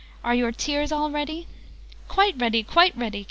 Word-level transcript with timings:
Are 0.23 0.33
your 0.33 0.51
tears 0.51 0.91
all 0.91 1.11
ready?" 1.11 1.45
"Quite 2.07 2.35
ready! 2.39 2.63
Quite 2.63 2.97
ready!" 2.97 3.19